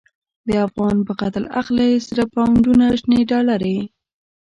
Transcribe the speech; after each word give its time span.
د 0.47 0.49
افغان 0.67 0.97
په 1.07 1.13
قتل 1.21 1.43
اخلی، 1.59 1.91
سره 2.07 2.23
پو 2.31 2.41
نډونه 2.53 2.85
شنی 2.99 3.21
ډالری 3.29 3.77